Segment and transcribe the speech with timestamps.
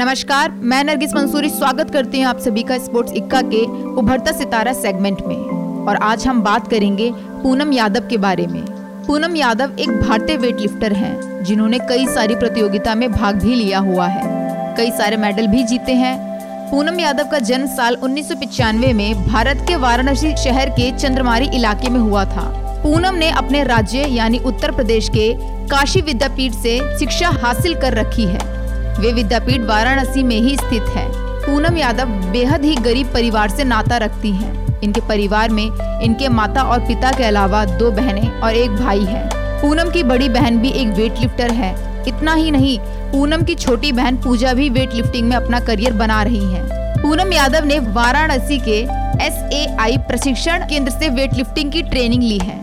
[0.00, 4.72] नमस्कार, मैं नरगिस मंसूरी स्वागत करती हूँ आप सभी का स्पोर्ट्स इक्का के उभरता सितारा
[4.72, 8.62] सेगमेंट में। और आज हम बात करेंगे पूनम यादव के बारे में।
[9.06, 14.06] पूनम यादव एक भारतीय वेटलिफ्टर हैं, जिन्होंने कई सारी प्रतियोगिता में भाग भी लिया हुआ
[14.06, 14.22] है।
[14.76, 16.16] कई सारे मेडल भी जीते हैं।
[16.70, 18.32] पूनम यादव का जन्म साल उन्नीस
[18.94, 22.46] में भारत के वाराणसी शहर के चंद्रमारी इलाके में हुआ था।
[22.82, 25.32] पूनम ने अपने राज्य, यानी उत्तर प्रदेश के
[25.66, 28.59] काशी विद्यापीठ से शिक्षा हासिल कर रखी है।
[29.00, 31.08] वे विद्यापीठ वाराणसी में ही स्थित है।
[31.44, 36.62] पूनम यादव बेहद ही गरीब परिवार से नाता रखती हैं। इनके परिवार में इनके माता
[36.62, 39.28] और पिता के अलावा दो बहनें और एक भाई है।
[39.62, 41.72] पूनम की बड़ी बहन भी एक वेट लिफ्टर है।
[42.08, 42.78] इतना ही नहीं,
[43.12, 46.68] पूनम की छोटी बहन पूजा भी वेट लिफ्टिंग में अपना करियर बना रही है।
[47.02, 48.80] पूनम यादव ने वाराणसी के
[49.24, 52.58] एसएआई प्रशिक्षण केंद्र से वेट लिफ्टिंग की ट्रेनिंग ली है।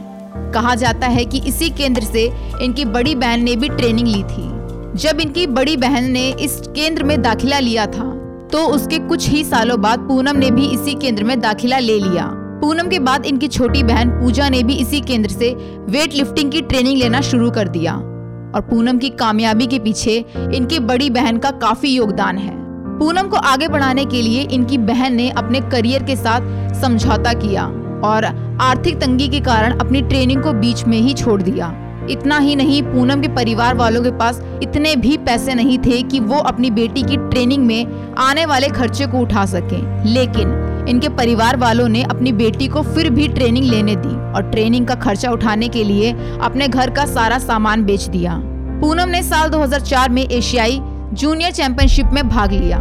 [0.53, 2.29] कहा जाता है कि इसी केंद्र से
[2.61, 4.56] इनकी बड़ी बहन ने भी ट्रेनिंग ली थी।
[4.95, 8.11] जब इनकी बड़ी बहन ने इस केंद्र में दाखिला लिया था
[8.51, 12.25] तो उसके कुछ ही सालों बाद पूनम ने भी इसी केंद्र में दाखिला ले लिया।
[12.61, 15.49] पूनम के बाद इनकी छोटी बहन पूजा ने भी इसी केंद्र से
[15.89, 20.15] वेट लिफ्टिंग की ट्रेनिंग लेना शुरू कर दिया। और पूनम की कामयाबी के पीछे
[20.53, 22.55] इनकी बड़ी बहन का काफ़ी योगदान है।
[22.99, 27.65] पूनम को आगे बढ़ाने के लिए इनकी बहन ने अपने करियर के साथ समझौता किया
[28.03, 28.25] और
[28.61, 31.67] आर्थिक तंगी के कारण अपनी ट्रेनिंग को बीच में ही छोड़ दिया।
[32.09, 36.19] इतना ही नहीं, पूनम के परिवार वालों के पास इतने भी पैसे नहीं थे कि
[36.19, 41.57] वो अपनी बेटी की ट्रेनिंग में आने वाले खर्चे को उठा सकें। लेकिन इनके परिवार
[41.57, 45.67] वालों ने अपनी बेटी को फिर भी ट्रेनिंग लेने दी और ट्रेनिंग का खर्चा उठाने
[45.67, 48.41] के लिए अपने घर का सारा सामान बेच दिया।
[48.81, 50.79] पूनम ने साल 2004 में एशियाई
[51.13, 52.77] जूनियर चैंपियनशिप में भाग लिया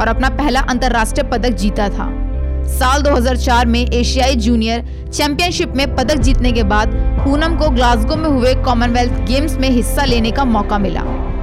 [0.00, 2.23] और अपना पहला अंतर्राष्ट्रीय पदक जीता था।
[2.68, 8.28] साल 2004 में एशियाई जूनियर चैंपियनशिप में पदक जीतने के बाद पूनम को ग्लासगो में
[8.28, 11.00] हुए कॉमनवेल्थ गेम्स में हिस्सा लेने का मौका मिला।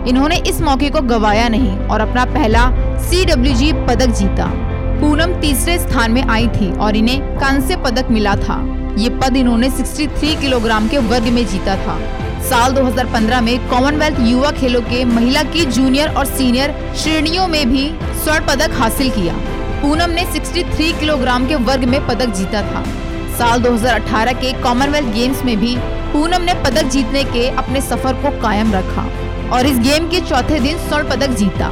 [0.08, 2.66] इन्होंने इस मौके को गवाया नहीं और अपना पहला
[3.10, 4.48] CWG पदक जीता।
[5.02, 8.60] पूनम तीसरे स्थान में आई थी और इन्हें कांस्य पदक मिला था।
[8.98, 11.98] ये पद इन्होंने 63 किलोग्राम के वर्ग में जीता था।
[12.42, 17.90] साल 2015 में कॉमनवेल्थ युवा खेलों के महिला की जूनियर और सीनियर श्रेणियों में भी
[18.24, 19.36] स्वर्ण पदक हासिल किया।
[19.82, 22.84] पूनम ने 63 किलोग्राम के वर्ग में पदक जीता था।
[23.38, 25.76] साल 2018 के कॉमनवेल्थ गेम्स में भी
[26.14, 29.06] पूनम ने पदक जीतने के अपने सफ़र को कायम रखा
[29.56, 31.70] और इस गेम के चौथे दिन स्वर्ण पदक जीता।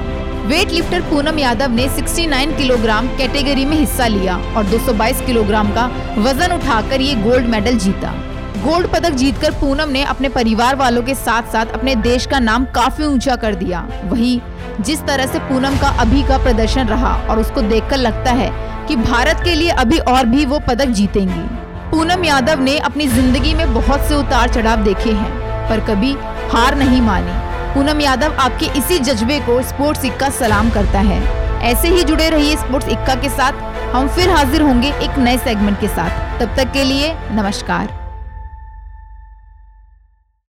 [0.47, 5.86] वेट लिफ्टर पूनम यादव ने 69 किलोग्राम कैटेगरी में हिस्सा लिया और 222 किलोग्राम का
[6.18, 8.14] वज़न उठाकर ये गोल्ड मेडल जीता।
[8.59, 12.64] गोल्ड पदक जीतकर पूनम ने अपने परिवार वालों के साथ साथ अपने देश का नाम
[12.75, 14.40] काफ़ी ऊँचा कर दिया। वहीं,
[14.81, 18.50] जिस तरह से पूनम का अभी का प्रदर्शन रहा और उसको देखकर लगता है
[18.88, 21.42] कि भारत के लिए अभी और भी वो पदक जीतेंगी।
[21.92, 25.31] पूनम यादव ने अपनी ज़िंदगी में बहुत से उतार चढ़ाव देखे हैं,
[25.70, 26.14] पर कभी
[26.52, 27.38] हार नहीं मानी।
[27.74, 31.22] पूनम यादव आपके इसी जज्बे को स्पोर्ट्स इक्का सलाम करता है।
[31.64, 35.80] ऐसे ही जुड़े रहिए स्पोर्ट्स इक्का के साथ। हम फिर हाजिर होंगे एक नए सेगमेंट
[35.80, 37.98] के साथ। तब तक के लिए नमस्कार।